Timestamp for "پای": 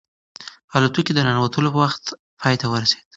2.39-2.55